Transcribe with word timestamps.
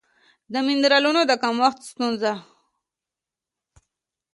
د 0.51 0.53
مېنرالونو 0.67 1.21
د 1.29 1.31
کمښت 1.43 1.79
ستونزه 1.91 2.33